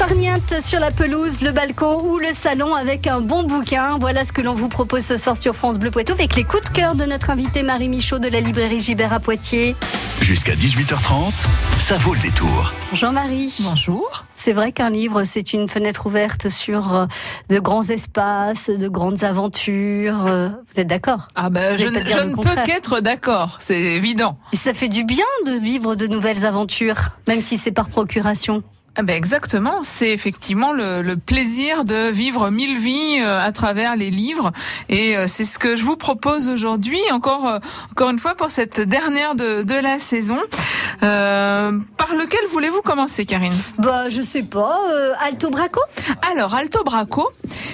[0.00, 3.98] Farniente sur la pelouse, le balcon ou le salon avec un bon bouquin.
[3.98, 6.62] Voilà ce que l'on vous propose ce soir sur France Bleu Poitou avec les coups
[6.62, 9.76] de cœur de notre invité Marie Michaud de la librairie Gibert à Poitiers.
[10.22, 11.34] Jusqu'à 18h30,
[11.78, 12.72] ça vaut le détour.
[12.94, 13.54] Jean-Marie.
[13.60, 14.24] Bonjour.
[14.32, 17.06] C'est vrai qu'un livre, c'est une fenêtre ouverte sur euh,
[17.50, 20.24] de grands espaces, de grandes aventures.
[20.26, 21.28] Euh, vous êtes d'accord?
[21.34, 24.38] Ah ben, je, ne- je ne peux qu'être d'accord, c'est évident.
[24.54, 28.62] Et ça fait du bien de vivre de nouvelles aventures, même si c'est par procuration.
[28.96, 33.94] Ah ben exactement, c'est effectivement le, le plaisir de vivre mille vies euh, à travers
[33.96, 34.50] les livres
[34.88, 37.58] et euh, c'est ce que je vous propose aujourd'hui encore euh,
[37.92, 40.38] encore une fois pour cette dernière de, de la saison.
[41.02, 43.54] Euh, par lequel voulez-vous commencer Karine?
[43.78, 44.80] Bah, je sais pas.
[44.92, 45.80] euh, Alto Braco?
[46.30, 47.28] Alors Alto Braco,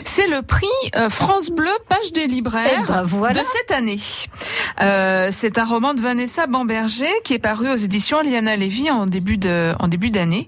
[0.05, 3.41] c'est le prix euh, France Bleu Page des libraires Eh ben, voilà.
[3.41, 3.99] de cette année.
[4.83, 9.07] Euh, c'est un roman de Vanessa Bamberger qui est paru aux éditions Liana Lévy en
[9.07, 10.47] début de en début d'année.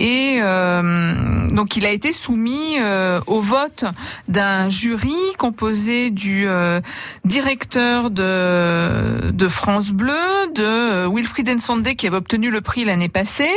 [0.00, 3.84] Et euh, donc il a été soumis euh, au vote
[4.28, 6.80] d'un jury composé du euh,
[7.24, 10.12] directeur de, de France Bleu,
[10.54, 13.50] de euh, Wilfried Ensonde qui avait obtenu le prix l'année passée,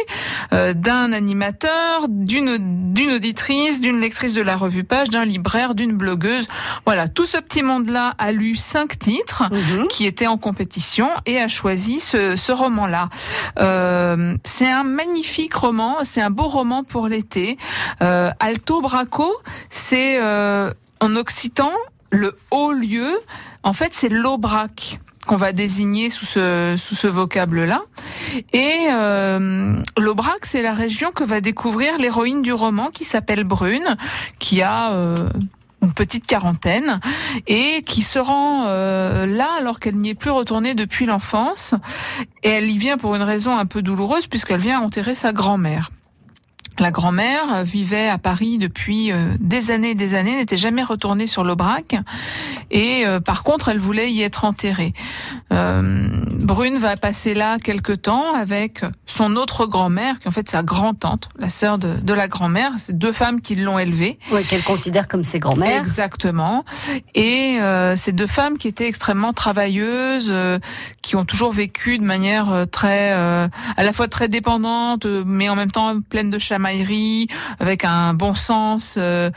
[0.53, 5.93] euh, d'un animateur, d'une d'une auditrice, d'une lectrice de la revue Page, d'un libraire, d'une
[5.93, 6.47] blogueuse.
[6.85, 9.87] Voilà, tout ce petit monde-là a lu cinq titres Mhm.
[9.87, 13.09] qui était en compétition et a choisi ce, ce roman-là.
[13.59, 17.57] Euh, c'est un magnifique roman, c'est un beau roman pour l'été.
[18.01, 19.31] Euh, Alto Braco,
[19.69, 21.71] c'est euh, en occitan
[22.09, 23.19] le haut lieu.
[23.63, 27.81] En fait, c'est l'Aubrac qu'on va désigner sous ce, sous ce vocable-là.
[28.51, 33.95] Et euh, l'Aubrac, c'est la région que va découvrir l'héroïne du roman qui s'appelle Brune,
[34.39, 35.29] qui a euh,
[35.81, 36.99] une petite quarantaine
[37.47, 41.75] et qui se rend euh, là alors qu'elle n'y est plus retournée depuis l'enfance.
[42.43, 45.89] Et elle y vient pour une raison un peu douloureuse puisqu'elle vient enterrer sa grand-mère.
[46.79, 50.83] La grand-mère euh, vivait à Paris depuis euh, des années et des années, n'était jamais
[50.83, 51.95] retournée sur l'Aubrac.
[52.71, 54.93] Et euh, par contre, elle voulait y être enterrée.
[55.51, 60.63] Euh, Brune va passer là quelque temps avec son autre grand-mère, qui en fait sa
[60.63, 62.71] grand-tante, la sœur de, de la grand-mère.
[62.77, 64.17] C'est deux femmes qui l'ont élevée.
[64.31, 65.83] Ouais, qu'elle considère comme ses grands-mères.
[65.83, 66.65] Exactement.
[67.13, 70.57] Et euh, ces deux femmes qui étaient extrêmement travailleuses, euh,
[71.03, 73.47] qui ont toujours vécu de manière très, euh,
[73.77, 77.27] à la fois très dépendante, mais en même temps pleine de chamaillerie,
[77.59, 78.95] avec un bon sens.
[78.97, 79.29] euh,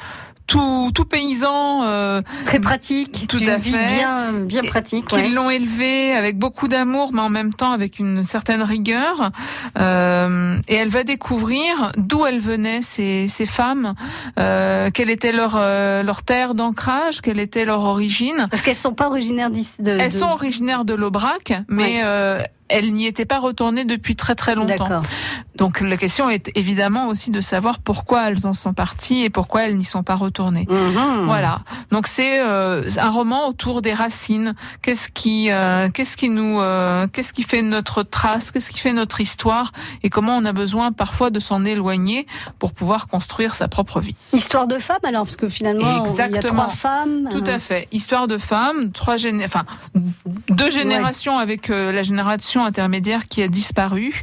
[0.47, 3.27] tout, tout paysan euh, Très pratique.
[3.27, 3.87] Tout à vie fait.
[3.97, 5.07] bien, bien pratique.
[5.07, 5.29] qui ouais.
[5.29, 9.33] l'ont élevée avec beaucoup d'amour, mais en même temps avec une certaine rigueur.
[9.77, 13.95] Euh, et elle va découvrir d'où elles venaient ces, ces femmes,
[14.39, 18.47] euh, quelle était leur leur terre d'ancrage, quelle était leur origine.
[18.49, 19.51] Parce qu'elles sont pas originaires.
[19.51, 22.47] De, Elles sont originaires de l'Aubrac, mais Ouais.
[22.69, 25.01] Elles n'y étaient pas retournées depuis très très longtemps.
[25.57, 29.65] Donc la question est évidemment aussi de savoir pourquoi elles en sont parties et pourquoi
[29.65, 30.67] elles n'y sont pas retournées.
[30.69, 31.25] Mhm.
[31.25, 31.61] Voilà.
[31.91, 34.55] Donc c'est euh, un roman autour des racines.
[34.83, 38.93] Qu'est-ce qui, euh, qu'est-ce qui nous, euh, qu'est-ce qui fait notre trace, qu'est-ce qui fait
[38.93, 39.73] notre histoire,
[40.03, 42.27] et comment on a besoin parfois de s'en éloigner
[42.59, 44.17] pour pouvoir construire sa propre vie?
[44.33, 46.65] Histoire de femme alors, parce que finalement, il y a Exactement.
[46.65, 47.29] trois femmes.
[47.31, 47.89] Tout euh, à fait.
[47.93, 49.65] Histoire de femmes, trois géné enfin
[50.51, 54.23] deux générations avec la génération intermédiaire qui a disparu.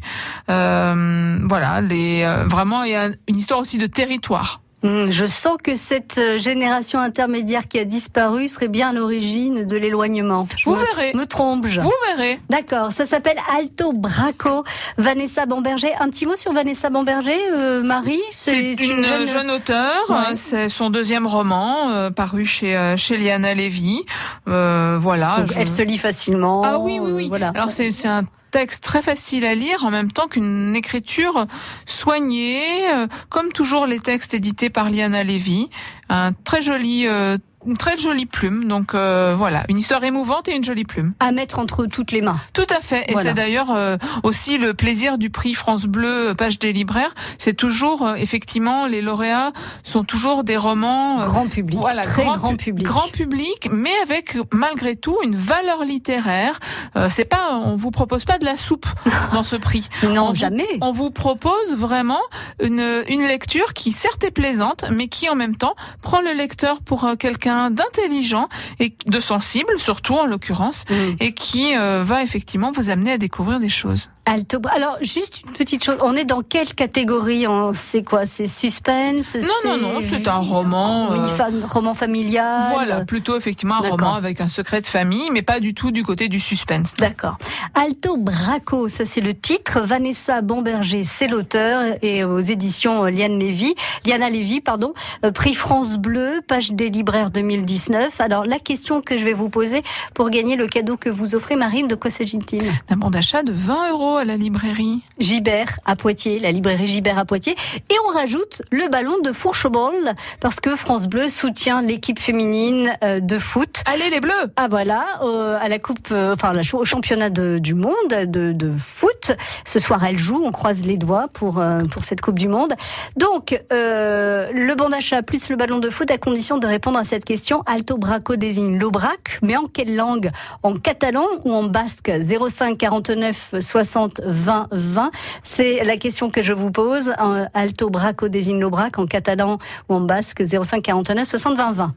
[0.49, 4.62] Euh, voilà, les euh, vraiment il y a une histoire aussi de territoire.
[4.83, 9.65] Hum, Je sens que cette euh, génération intermédiaire qui a disparu serait bien à l'origine
[9.65, 10.47] de l'éloignement.
[10.65, 11.13] Vous me, verrez.
[11.13, 11.79] Me trompe-je?
[11.79, 12.39] Vous verrez.
[12.49, 14.63] D'accord, ça s'appelle Alto Braco.
[14.97, 15.91] Vanessa Bamberger.
[15.99, 18.21] Un petit mot sur Vanessa Bamberger, euh, Marie?
[18.31, 20.03] C'est une, jeune, auteure.
[20.09, 20.35] Ouais.
[20.35, 24.01] C'est son deuxième roman euh, paru chez chez Liana Levy.
[24.47, 25.37] Euh, voilà.
[25.39, 26.61] Donc, je- Elle se lit facilement.
[26.65, 27.27] Ah oui oui oui.
[27.29, 27.51] voilà.
[27.55, 31.47] Alors c'est un texte très facile à lire en même temps qu'une écriture
[31.87, 35.71] soignée, euh, comme toujours les textes édités par Liana Levy.
[36.09, 38.67] Un très joli euh, une très jolie plume.
[38.67, 41.13] Donc euh, voilà, une histoire émouvante et une jolie plume.
[41.19, 42.37] À mettre entre toutes les mains.
[42.53, 43.05] Tout à fait.
[43.09, 43.29] Et Voilà.
[43.31, 47.13] c'est d'ailleurs euh, aussi le plaisir du prix France Bleu euh, Page des libraires.
[47.37, 49.51] C'est toujours euh, effectivement les lauréats
[49.83, 51.79] sont toujours des romans euh, Grand public.
[51.79, 52.85] voilà, très grand, pu- public.
[52.85, 56.59] Grand public, mais avec malgré tout une valeur littéraire.
[56.95, 58.85] Euh, c'est pas, on vous propose pas de la soupe
[59.33, 59.87] dans ce prix.
[60.03, 60.67] Non, On vous- jamais.
[60.81, 62.21] On vous propose vraiment
[62.61, 66.81] une, une lecture qui certes est plaisante, mais qui en même temps prend le lecteur
[66.81, 70.93] pour quelqu'un quelqu'un d'intelligent et de sensible, surtout en l'occurrence, Mm.
[71.19, 74.09] et qui euh, va effectivement vous amener à découvrir des choses.
[74.25, 74.59] Alto.
[74.73, 75.97] Alors, juste une petite chose.
[76.01, 81.09] On est dans quelle catégorie C'est quoi C'est suspense Non, non, non, c'est un roman,
[81.11, 82.71] Oui, euh, fa- roman familial.
[82.73, 86.03] Voilà, plutôt effectivement un roman avec un secret de famille, mais pas du tout du
[86.03, 86.93] côté du suspense.
[86.97, 87.37] D'accord.
[87.75, 89.81] Alto Braco, ça c'est le titre.
[89.81, 94.93] Vanessa Bomberger, c'est l'auteur et aux éditions Liane Lévy, Liana Lévy, pardon.
[95.25, 98.21] Euh, Prix France Bleu, page des libraires 2019.
[98.21, 99.83] Alors la question que je vais vous poser
[100.15, 102.71] pour gagner le cadeau que vous offrez, Marine, de quoi s'agit-il?
[102.89, 105.01] Un bon d'achat de 20 euros à la librairie.
[105.19, 107.55] Gibert à Poitiers, la librairie Gibert à Poitiers.
[107.89, 113.19] Et on rajoute le ballon de fourcheball parce que France Bleu soutient l'équipe féminine euh,
[113.19, 113.83] de foot.
[113.85, 117.59] Allez les bleus Ah voilà, euh, à la coupe, euh, enfin la, au championnat de-
[117.59, 119.31] du monde de, de foot.
[119.65, 120.41] Ce soir, elle joue.
[120.43, 122.73] On croise les doigts pour euh, pour cette Coupe du Monde.
[123.17, 127.25] Donc le bon d'achat plus le ballon de foot à condition de répondre à cette
[127.25, 127.63] question.
[127.65, 130.31] Alto Braco désigne l'Aubrac, mais en quelle langue?
[130.63, 132.11] En catalan ou en basque?
[132.21, 135.11] 05 49 60 20 20.
[135.43, 137.13] C'est la question que je vous pose.
[137.53, 139.57] Alto Braco désigne l'Aubrac en catalan
[139.89, 141.93] ou en basque 05 49 60 20 20.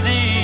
[0.00, 0.41] Je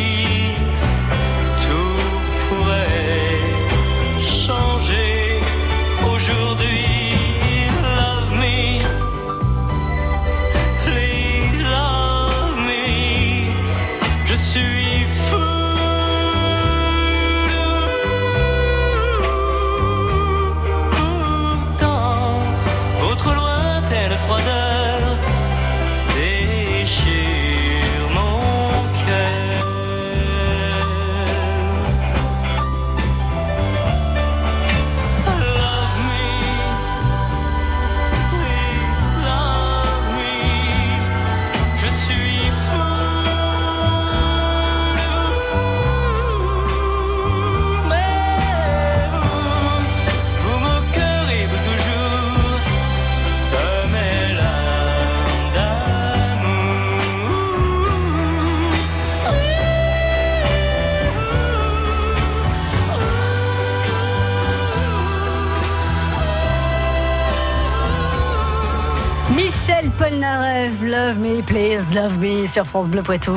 [71.89, 73.37] Please Love Me sur France Bleu Poitou.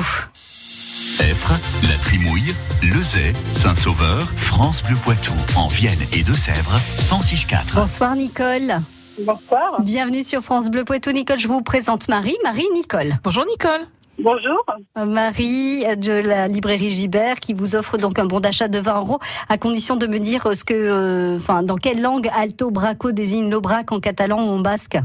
[1.19, 1.53] Effre,
[1.89, 7.75] La Trimouille, Lezay, Saint-Sauveur, France Bleu Poitou, en Vienne et Deux-Sèvres, 106.4.
[7.75, 8.81] Bonsoir Nicole.
[9.19, 9.81] Bonsoir.
[9.81, 11.11] Bienvenue sur France Bleu Poitou.
[11.11, 12.35] Nicole, je vous présente Marie.
[12.43, 13.13] Marie Nicole.
[13.23, 13.81] Bonjour Nicole.
[14.19, 14.65] Bonjour.
[14.97, 18.97] Euh, Marie de la librairie Gibert qui vous offre donc un bon d'achat de 20
[18.97, 23.11] euros à condition de me dire ce que, euh, enfin, dans quelle langue Alto Braco
[23.11, 24.97] désigne l'Aubrac en catalan ou en basque?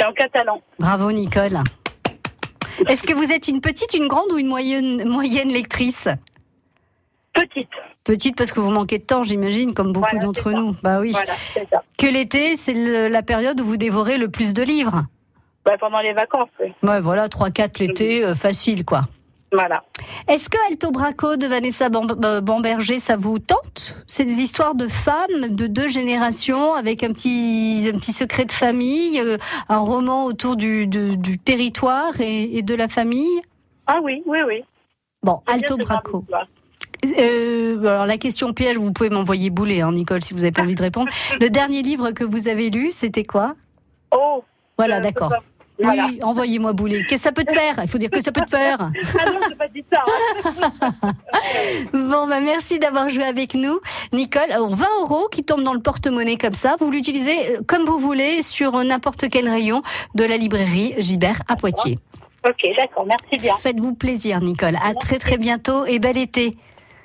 [0.00, 0.60] C'est en catalan.
[0.78, 1.60] Bravo Nicole.
[2.88, 6.08] Est-ce que vous êtes une petite, une grande ou une moyenne, moyenne lectrice?
[7.32, 7.68] Petite.
[8.04, 10.72] Petite parce que vous manquez de temps, j'imagine, comme beaucoup Voilà, d'entre nous.
[10.82, 11.12] Bah oui.
[11.12, 11.82] Voilà, c'est ça.
[11.98, 12.74] Que l'été, c'est
[13.08, 15.04] la période où vous dévorez le plus de livres?
[15.64, 16.72] Bah, pendant les vacances, oui.
[16.82, 19.02] Ouais, voilà, 3-4 l'été, euh, facile quoi.
[19.54, 19.84] Voilà.
[20.28, 23.94] Est-ce que Alto Braco de Vanessa Bam- Bamberger, ça vous tente?
[24.06, 28.52] C'est des histoires de femmes de deux générations avec un petit, un petit secret de
[28.52, 29.36] famille, euh,
[29.68, 33.40] un roman autour du, du- du territoire et, et de la famille?
[33.86, 34.64] Ah oui, oui, oui.
[35.22, 36.24] Bon, Alto Braco.
[37.18, 40.62] Euh, alors la question piège, vous pouvez m'envoyer bouler, hein, Nicole, si vous n'avez pas
[40.62, 41.10] envie de répondre.
[41.40, 43.52] Le dernier livre que vous avez lu, c'était quoi?
[44.10, 44.42] Oh.
[44.78, 45.32] Voilà, euh, d'accord.
[45.82, 46.06] Voilà.
[46.06, 47.04] Oui, envoyez-moi bouler.
[47.08, 47.74] Qu'est-ce que ça peut te faire?
[47.82, 48.78] Il faut dire que ça peut te faire.
[49.20, 50.02] Ah non, pas dit ça.
[51.02, 51.12] hein.
[51.92, 53.80] Bon, bah merci d'avoir joué avec nous,
[54.12, 54.50] Nicole.
[54.50, 56.76] Alors, 20 euros qui tombent dans le porte-monnaie comme ça.
[56.78, 59.82] Vous l'utilisez euh, comme vous voulez sur euh, n'importe quel rayon
[60.14, 61.98] de la librairie Gibert à Poitiers.
[62.46, 63.06] ok, d'accord.
[63.06, 63.54] Merci bien.
[63.56, 64.76] Faites-vous plaisir, Nicole.
[64.84, 66.54] À très très bientôt et bel été.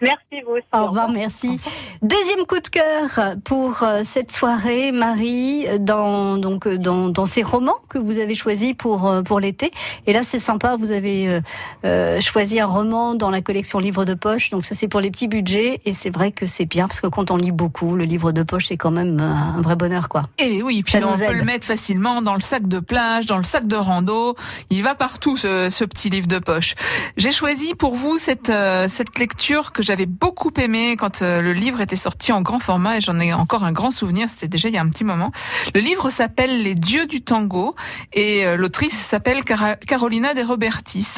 [0.02, 0.66] Merci vous aussi.
[0.74, 1.58] Au revoir, merci.
[2.02, 7.44] Deuxième coup de cœur pour euh, cette soirée, Marie, dans donc euh, dans, dans ces
[7.44, 9.72] romans que vous avez choisis pour euh, pour l'été.
[10.08, 11.42] Et là, c'est sympa, vous avez
[11.86, 14.50] euh, choisi un roman dans la collection livre de poche.
[14.52, 15.82] Donc ça, c'est pour les petits budgets.
[15.86, 18.44] Et c'est vrai que c'est bien parce que quand on lit beaucoup, le livre de
[18.44, 20.30] poche, c'est quand même un vrai bonheur, quoi.
[20.38, 21.38] Et oui, puis Ça on nous peut aide.
[21.38, 24.36] le mettre facilement dans le sac de plage, dans le sac de rando.
[24.70, 26.76] Il va partout ce, ce petit livre de poche.
[27.18, 31.52] J'ai choisi pour vous cette euh, cette lecture que j'avais beaucoup aimée quand euh, le
[31.52, 34.30] livre était sorti en grand format et j'en ai encore un grand souvenir.
[34.30, 35.32] C'était déjà il y a un petit moment.
[35.74, 37.76] Le livre s'appelle Les Dieux du Tango
[38.14, 41.16] et euh, l'autrice s'appelle Carolina de Robertis.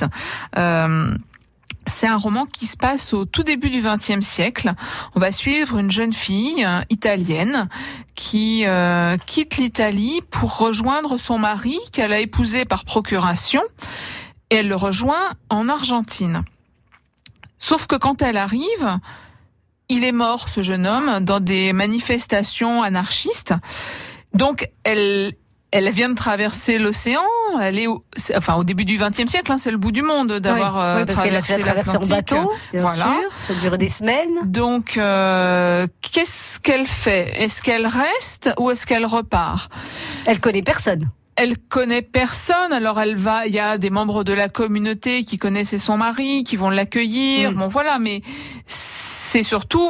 [0.57, 1.13] Euh,
[1.85, 4.71] c'est un roman qui se passe au tout début du XXe siècle.
[5.15, 7.67] On va suivre une jeune fille italienne
[8.15, 8.63] qui
[9.25, 13.63] quitte l'Italie pour rejoindre son mari qu'elle a épousé par procuration
[14.51, 16.43] et elle le rejoint en Argentine.
[17.61, 18.99] Sauf que quand elle arrive,
[19.87, 23.53] il est mort, ce jeune homme, dans des manifestations anarchistes.
[24.33, 25.33] Donc, elle,
[25.69, 27.21] elle vient de traverser l'océan.
[27.61, 28.03] Elle est, au,
[28.35, 31.05] enfin, au début du XXe siècle, hein, c'est le bout du monde d'avoir Oui, euh,
[31.07, 32.33] oui, traversé l'Atlantique.
[32.73, 33.17] Voilà.
[33.19, 33.31] sûr.
[33.37, 34.39] Ça dure des semaines.
[34.45, 37.31] Donc, euh, qu'est-ce qu'elle fait?
[37.43, 39.71] Est-ce qu'elle reste ou est-ce qu'elle repart?
[40.25, 41.09] Elle connaît personne.
[41.35, 43.47] Elle connaît personne, alors elle va.
[43.47, 47.51] Il y a des membres de la communauté qui connaissaient son mari, qui vont l'accueillir.
[47.51, 47.55] Mm.
[47.55, 48.21] Bon, voilà, mais
[48.67, 49.89] c'est surtout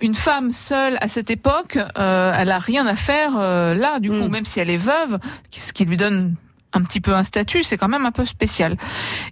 [0.00, 1.78] une femme seule à cette époque.
[1.98, 4.30] euh, elle a rien à faire euh, là, du coup, Mm.
[4.30, 5.18] même si elle est veuve,
[5.50, 6.34] ce qui lui donne
[6.72, 8.76] un petit peu un statut, c'est quand même un peu spécial.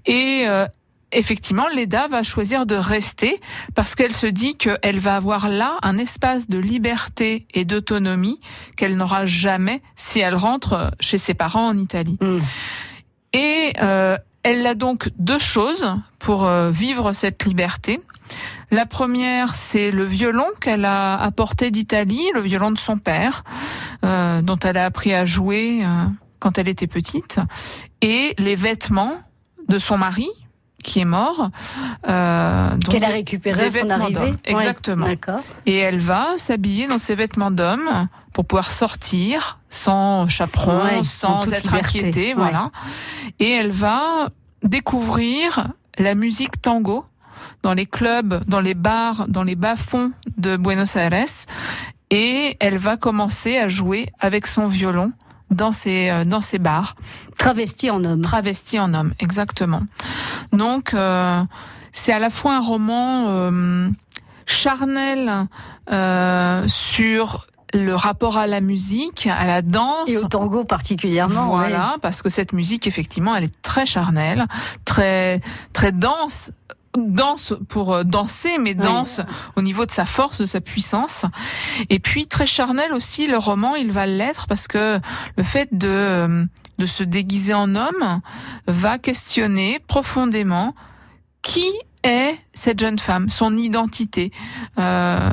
[0.05, 0.67] Et euh,
[1.13, 3.41] effectivement, Leda va choisir de rester
[3.75, 8.41] parce qu'elle se dit qu'elle va avoir là un espace de liberté et d'autonomie
[8.77, 12.19] qu'elle n'aura jamais si elle rentre chez ses parents en Italie.
[12.21, 12.39] Mm.
[13.33, 15.87] Et euh, elle a donc deux choses
[16.19, 18.01] pour euh, vivre cette liberté.
[18.71, 23.45] La première, c'est le violon qu'elle a apporté d'Italie, le violon de son père,
[24.05, 26.05] euh, dont elle a appris à jouer euh,
[26.39, 27.39] quand elle était petite,
[28.03, 29.19] et les vêtements
[29.69, 30.29] de son mari,
[30.87, 31.51] qui est mort.
[32.09, 34.21] Euh, Qu'elle a récupéré à son arrivée.
[34.21, 35.07] Ouais, exactement.
[35.67, 41.41] Et elle va s'habiller dans ses vêtements d'homme pour pouvoir sortir sans chaperon, Ouais, sans
[41.53, 41.99] être liberté.
[41.99, 42.35] inquiétée, Ouais.
[42.35, 42.71] voilà.
[43.41, 44.29] Et elle va
[44.63, 47.05] découvrir la musique tango
[47.63, 51.27] dans les clubs, dans les bars, dans les bas-fonds de Buenos Aires.
[52.11, 55.13] Et elle va commencer à jouer avec son violon
[55.51, 56.97] dans ces, euh, dans ces bars
[57.39, 58.23] Travesti en homme.
[58.23, 59.83] travesti en homme, exactement.
[60.53, 61.43] Donc, euh,
[61.93, 63.89] c'est à la fois un roman euh,
[64.47, 65.47] charnel
[65.91, 70.11] euh, sur le rapport à la musique, à la danse.
[70.11, 71.49] Et au tango particulièrement.
[71.49, 71.99] Voilà, ouais.
[72.01, 74.47] parce que cette musique, effectivement, elle est très charnelle,
[74.85, 75.41] très
[75.73, 76.53] très dense,
[76.97, 78.77] danse pour euh, danser, mais Oui.
[78.77, 79.21] danse
[79.57, 81.25] au niveau de sa force, de sa puissance.
[81.91, 85.01] Et puis très charnel aussi, le roman, il va l'être parce que
[85.37, 86.45] le fait de euh,
[86.79, 88.21] de se déguiser en homme
[88.67, 90.75] va questionner profondément
[91.41, 91.65] qui
[92.03, 94.31] est cette jeune femme, son identité.
[94.79, 95.29] Euh,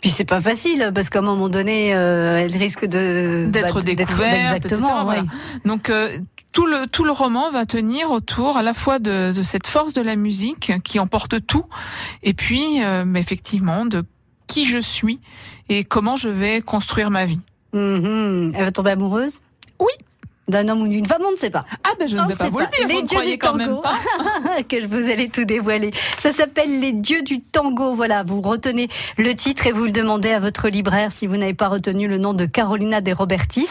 [0.00, 3.94] Puis c'est pas facile parce qu'à un moment donné, euh, elle risque de D'être bah,
[3.94, 4.86] découverte, exactement.
[4.88, 5.22] etc., voilà.
[5.64, 6.18] Donc euh,
[6.56, 9.92] tout le tout le roman va tenir autour à la fois de, de cette force
[9.92, 11.66] de la musique qui emporte tout,
[12.22, 14.06] et puis euh, effectivement de
[14.46, 15.20] qui je suis
[15.68, 17.40] et comment je vais construire ma vie.
[17.74, 18.52] Mhm.
[18.54, 19.40] Elle va tomber amoureuse?
[19.78, 19.92] Oui.
[20.48, 21.62] D'un homme ou d'une femme, on ne sait pas.
[21.82, 22.64] Ah ben je ne vais pas vous pas.
[22.64, 23.82] le dire, Les vous dieux du tango.
[24.68, 25.92] que je vous allais tout dévoiler.
[26.18, 27.94] Ça s'appelle Les Dieux du Tango.
[27.94, 28.88] Voilà, vous retenez
[29.18, 32.18] le titre et vous le demandez à votre libraire si vous n'avez pas retenu le
[32.18, 33.68] nom de Carolina de Robertis.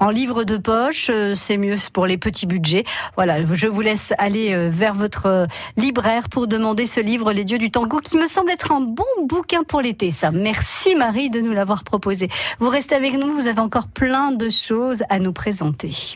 [0.00, 2.84] En livre de poche, euh, c'est mieux pour les petits budgets.
[3.16, 7.44] Voilà, je vous laisse aller euh, vers votre euh, libraire pour demander ce livre Les
[7.44, 10.10] Dieux du Tango qui me semble être un bon bouquin pour l'été.
[10.10, 12.28] Ça, merci Marie de nous l'avoir proposé.
[12.60, 16.13] Vous restez avec nous, vous avez encore plein de choses à nous présenter.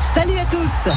[0.00, 0.88] Salut à tous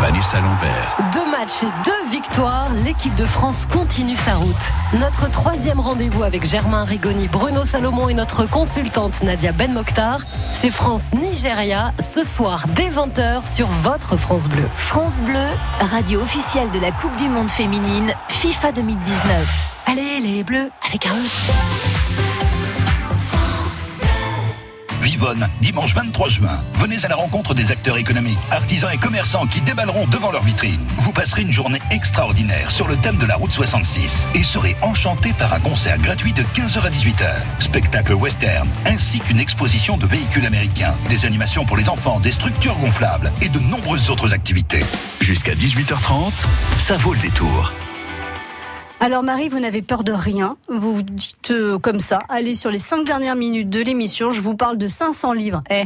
[0.00, 0.96] Vanessa Lambert.
[1.12, 4.72] Deux matchs et deux victoires, l'équipe de France continue sa route.
[4.94, 10.20] Notre troisième rendez-vous avec Germain Rigoni, Bruno Salomon et notre consultante Nadia Ben Mokhtar,
[10.52, 14.66] c'est France-Nigeria ce soir dès 20h sur votre France Bleu.
[14.76, 15.46] France Bleu,
[15.90, 19.72] radio officielle de la Coupe du Monde féminine FIFA 2019.
[19.86, 22.35] Allez les bleus avec un E.
[25.60, 26.64] Dimanche 23 juin.
[26.74, 30.80] Venez à la rencontre des acteurs économiques, artisans et commerçants qui déballeront devant leur vitrine.
[30.98, 35.32] Vous passerez une journée extraordinaire sur le thème de la route 66 et serez enchanté
[35.32, 37.30] par un concert gratuit de 15h à 18h.
[37.60, 42.78] Spectacle western, ainsi qu'une exposition de véhicules américains, des animations pour les enfants, des structures
[42.78, 44.84] gonflables et de nombreuses autres activités.
[45.20, 46.32] Jusqu'à 18h30,
[46.78, 47.72] ça vaut le détour.
[48.98, 50.56] Alors Marie, vous n'avez peur de rien.
[50.68, 54.40] Vous vous dites euh, comme ça, allez sur les cinq dernières minutes de l'émission, je
[54.40, 55.62] vous parle de 500 livres.
[55.70, 55.84] Eh,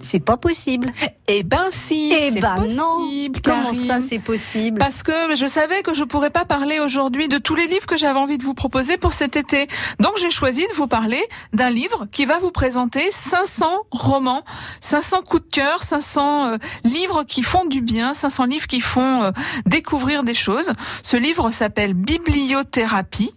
[0.00, 0.92] c'est pas possible.
[1.26, 2.80] Eh ben si, Eh ben possible.
[2.80, 3.08] non.
[3.44, 7.38] Comment ça c'est possible Parce que je savais que je pourrais pas parler aujourd'hui de
[7.38, 9.66] tous les livres que j'avais envie de vous proposer pour cet été.
[9.98, 14.44] Donc j'ai choisi de vous parler d'un livre qui va vous présenter 500 romans,
[14.80, 19.22] 500 coups de cœur, 500 euh, livres qui font du bien, 500 livres qui font
[19.24, 19.30] euh,
[19.66, 20.72] découvrir des choses.
[21.02, 23.34] Ce livre s'appelle Bibliothérapie.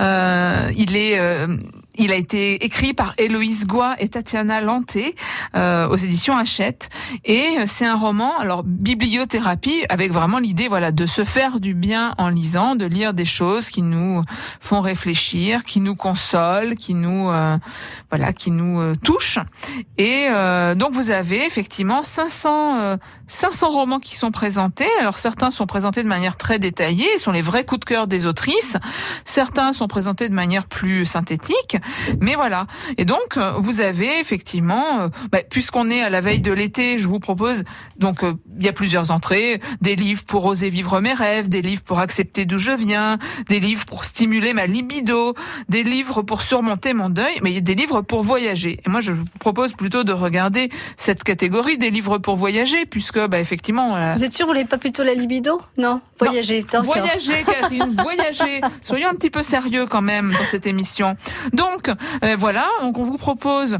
[0.00, 1.56] Euh, il est euh,
[2.00, 5.14] il a été écrit par Héloïse Goua et Tatiana Lanté
[5.54, 6.88] euh, aux éditions Hachette
[7.26, 11.74] et euh, c'est un roman alors bibliothérapie avec vraiment l'idée voilà de se faire du
[11.74, 14.22] bien en lisant, de lire des choses qui nous
[14.60, 17.58] font réfléchir, qui nous consolent, qui nous euh,
[18.10, 19.38] voilà, qui nous euh, touchent
[19.98, 22.96] et euh, donc vous avez effectivement 500 euh,
[23.28, 24.88] 500 romans qui sont présentés.
[25.00, 28.26] Alors certains sont présentés de manière très détaillée, sont les vrais coups de cœur des
[28.26, 28.76] autrices.
[29.24, 31.76] Certains sont présentés de manière plus synthétique,
[32.20, 32.66] mais voilà.
[32.98, 36.98] Et donc euh, vous avez effectivement, euh, bah, puisqu'on est à la veille de l'été,
[36.98, 37.64] je vous propose
[37.96, 41.62] donc euh, il y a plusieurs entrées, des livres pour oser vivre mes rêves, des
[41.62, 43.18] livres pour accepter d'où je viens,
[43.48, 45.34] des livres pour stimuler ma libido,
[45.68, 48.80] des livres pour surmonter mon deuil, mais il y a des livres pour voyager.
[48.84, 53.18] Et moi je vous propose plutôt de regarder cette catégorie des livres pour voyager, puisque
[53.26, 55.60] bah, effectivement euh, Vous êtes sûr, vous n'avez pas plutôt la libido?
[55.78, 56.62] Non Voyager.
[56.62, 56.82] d'accord.
[56.82, 58.60] Voyager, Karine, voyager.
[58.84, 61.16] Soyons un petit peu sérieux quand même dans cette émission.
[61.54, 63.78] Donc, euh, voilà, donc on vous propose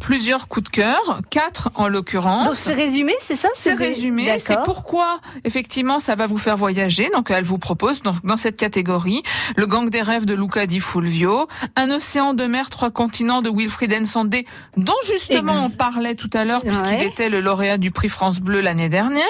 [0.00, 2.44] plusieurs coups de cœur, quatre en l'occurrence.
[2.46, 3.48] Donc c'est résumé, c'est ça?
[3.54, 7.10] C'est résumé, c'est pourquoi effectivement ça va vous faire voyager.
[7.14, 9.22] Donc elle vous propose dans, dans cette catégorie
[9.56, 13.50] le gang des rêves de Luca Di Fulvio, un océan de mer, trois continents de
[13.50, 17.06] Wilfried Nsondé, dont justement Ex- on parlait tout à l'heure puisqu'il Ouais.
[17.06, 19.24] était le lauréat du prix France Bleu l'année dernière,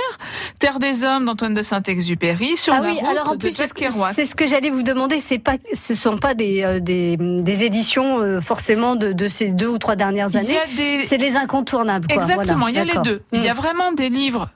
[0.58, 3.50] Terre des hommes d'Antoine de Saint-Exupéry, sur Ah la oui, route alors en de plus,
[3.54, 4.12] c'est ce, que- Kerouac.
[4.14, 5.20] c'est ce que j'allais vous demander.
[5.20, 9.48] C'est pas, ce sont pas des, euh, des, des éditions euh, forcément de, de ces
[9.50, 10.55] deux ou trois dernières années.
[10.76, 12.06] Des C'est les incontournables.
[12.06, 12.16] Quoi.
[12.16, 13.22] Exactement, Voilà, il y a les deux.
[13.32, 13.56] Il y a Mm.
[13.56, 14.50] vraiment des livres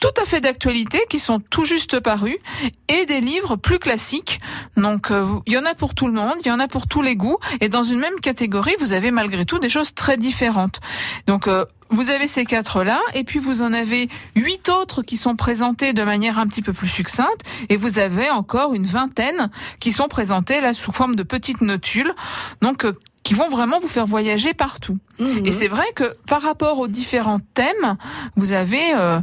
[0.00, 2.36] tout à fait d'actualité qui sont tout juste parus
[2.88, 4.40] et des livres plus classiques.
[4.78, 6.86] Donc euh, il y en a pour tout le monde, il y en a pour
[6.88, 10.16] tous les goûts et dans une même catégorie, vous avez malgré tout des choses très
[10.16, 10.80] différentes.
[11.26, 15.34] Donc euh, vous avez ces quatre-là, et puis vous en avez huit autres qui sont
[15.34, 19.90] présentés de manière un petit peu plus succincte, et vous avez encore une vingtaine qui
[19.90, 22.14] sont présentés là sous forme de petites notules,
[22.62, 22.92] donc euh,
[23.30, 24.98] qui vont vraiment vous faire voyager partout.
[25.20, 25.46] Mhm.
[25.46, 27.96] Et c'est vrai que par rapport aux différents thèmes,
[28.34, 29.20] vous avez euh,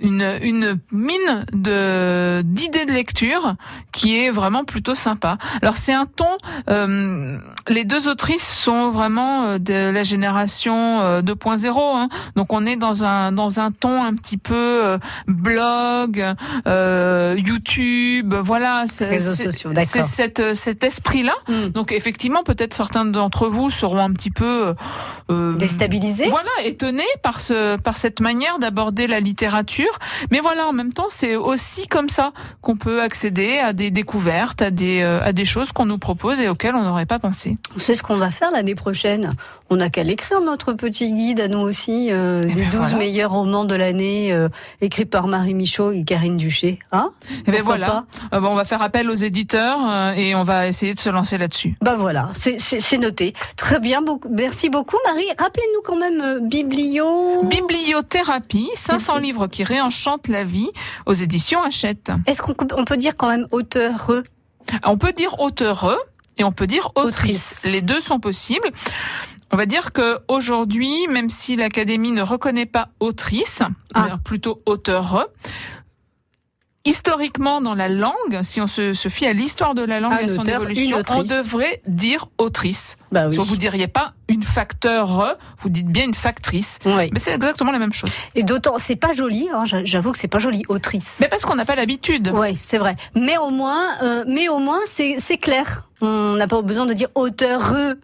[0.00, 3.54] une, une mine de d'idées de lecture
[3.92, 5.38] qui est vraiment plutôt sympa.
[5.62, 6.26] Alors c'est un ton.
[6.68, 12.08] euh, les deux autrices sont vraiment euh, de la génération euh, 2.0, hein.
[12.36, 16.24] donc on est dans un dans un ton un petit peu euh, blog,
[16.66, 18.84] euh, YouTube, voilà.
[18.86, 19.90] c'est- Réseaux c'est- sociaux, d'accord.
[19.92, 21.34] C'est cet cet esprit là.
[21.48, 21.68] Mm.
[21.70, 24.74] Donc effectivement, peut-être certains d'entre vous seront un petit peu
[25.30, 29.89] euh, Déstabilisé voilà, étonné par ce par cette manière d'aborder la littérature.
[29.92, 30.26] Sûr.
[30.30, 34.62] Mais voilà, en même temps, c'est aussi comme ça qu'on peut accéder à des découvertes,
[34.62, 37.56] à des, euh, à des choses qu'on nous propose et auxquelles on n'aurait pas pensé.
[37.76, 39.30] C'est ce qu'on va faire l'année prochaine?
[39.72, 42.96] On n'a qu'à l'écrire, notre petit guide à nous aussi, euh, des 12 voilà.
[42.96, 44.48] meilleurs romans de l'année, euh,
[44.80, 46.80] écrits par Marie Michaud et Karine Duché.
[46.90, 47.10] Hein?
[47.46, 50.42] Et ben Pourquoi voilà, Euh, bon, on va faire appel aux éditeurs euh, et on
[50.42, 51.76] va essayer de se lancer là-dessus.
[51.82, 52.58] Ben voilà, c'est-
[52.98, 53.32] noté.
[53.56, 55.24] Très bien, beaucoup, merci beaucoup Marie.
[55.38, 57.42] Rappelez-nous quand même Biblio...
[57.44, 60.70] Bibliothérapie, 500 livres qui réenchantent la vie
[61.06, 62.10] aux éditions Hachette.
[62.26, 64.10] Est-ce qu'on peut- on peut dire quand même auteur
[64.84, 65.98] On peut dire auteureux
[66.36, 67.08] et on peut dire autrice.
[67.14, 67.64] Autrice.
[67.64, 68.70] Les deux sont possibles.
[69.52, 73.62] On va dire que aujourd'hui, même si l'Académie ne reconnaît pas autrice,
[73.94, 74.18] Ah.
[74.22, 75.26] plutôt auteureux,
[76.84, 80.24] historiquement dans la langue, si on se, se fie à l'histoire de la langue et
[80.24, 82.96] à son auteur, évolution, on devrait dire autrice.
[83.12, 83.32] Bah oui.
[83.32, 86.78] Si vous diriez pas une facteur, vous dites bien une factrice.
[86.86, 87.10] Oui.
[87.12, 88.10] Mais c'est exactement la même chose.
[88.34, 91.18] Et d'autant, c'est pas joli, hein, j'a- j'avoue que c'est pas joli, autrice.
[91.20, 92.32] Mais parce qu'on n'a pas l'habitude.
[92.34, 92.96] Oui, c'est vrai.
[93.14, 95.88] Mais au moins, euh, mais au moins, c'est c'est clair.
[96.00, 98.00] On n'a pas besoin de dire auteureux.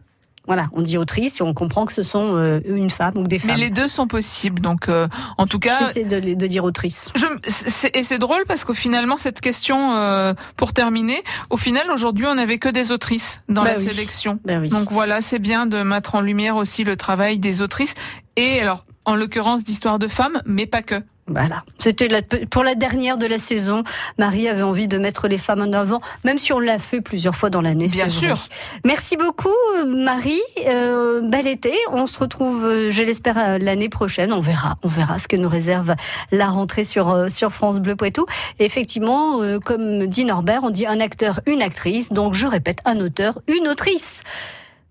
[0.47, 3.41] Voilà, on dit autrice et on comprend que ce sont euh, une femme ou des
[3.45, 3.57] Mais femmes.
[3.57, 4.61] les deux sont possibles.
[4.63, 7.11] Donc, euh, en tout cas, J'essaie de, de dire autrice.
[7.17, 11.91] Je, c'est- et c'est drôle parce qu'au finalement cette question, euh, pour terminer, au final
[11.91, 13.85] aujourd'hui on n'avait que des autrices dans Bah la oui.
[13.85, 14.39] sélection.
[14.45, 14.69] Ben oui.
[14.69, 17.95] Donc voilà, c'est bien de mettre en lumière aussi le travail des autrices
[18.37, 20.97] et alors en l'occurrence d'histoires de femmes, mais pas que.
[21.29, 21.65] Voilà.
[21.79, 22.09] C'était
[22.51, 23.83] pour la dernière de la saison.
[24.19, 27.35] Marie avait envie de mettre les femmes en avant, même si on l'a fait plusieurs
[27.35, 27.89] fois dans l'année.
[27.89, 28.11] Bien vrai.
[28.11, 28.39] sûr.
[28.85, 29.49] Merci beaucoup,
[29.89, 30.41] Marie.
[30.67, 31.75] Euh, bel été.
[31.91, 34.33] On se retrouve, euh, je l'espère, euh, l'année prochaine.
[34.33, 34.77] On verra.
[34.83, 35.95] On verra ce que nous réserve
[36.31, 38.27] la rentrée sur, sur France Bleu Poitou.
[38.61, 42.13] Et effectivement, euh, comme dit Norbert, on dit un acteur, une actrice.
[42.13, 44.23] Donc, je répète, un auteur, une autrice.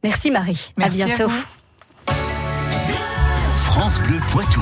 [0.03, 0.73] Merci, Marie.
[0.77, 1.31] Merci à bientôt.
[3.63, 4.61] France Bleu Poitou.